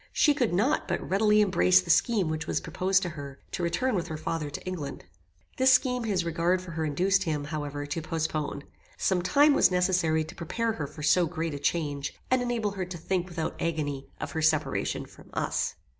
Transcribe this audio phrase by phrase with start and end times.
[0.11, 3.93] She could not but readily embrace the scheme which was proposed to her, to return
[3.93, 5.05] with her father to England.
[5.57, 8.63] This scheme his regard for her induced him, however, to postpone.
[8.97, 12.85] Some time was necessary to prepare her for so great a change and enable her
[12.85, 15.75] to think without agony of her separation from us.